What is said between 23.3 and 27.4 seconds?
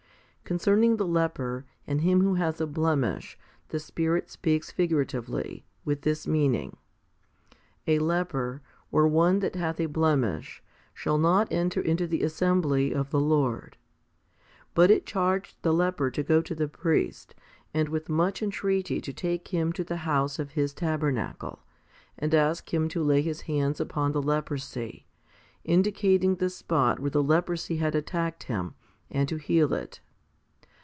hands upon the leprosy, indicating the spot where the